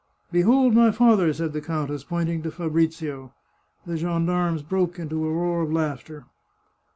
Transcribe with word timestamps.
"Behold 0.31 0.73
my 0.73 0.89
father!" 0.89 1.31
said 1.33 1.53
the 1.53 1.61
countess, 1.61 2.03
pointing 2.03 2.41
to 2.41 2.49
Fabrizio. 2.49 3.33
The 3.85 3.97
gendarmes 3.97 4.63
burst 4.63 4.97
into 4.97 5.27
a 5.27 5.31
roar 5.31 5.61
of 5.61 5.71
laughter. 5.71 6.25